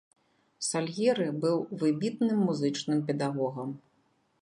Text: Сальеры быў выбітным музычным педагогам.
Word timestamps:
Сальеры 0.67 1.27
быў 1.45 1.57
выбітным 1.83 2.43
музычным 2.49 3.07
педагогам. 3.11 3.69